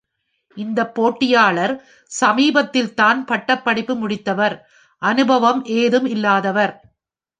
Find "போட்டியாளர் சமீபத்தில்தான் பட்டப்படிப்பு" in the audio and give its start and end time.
0.87-3.95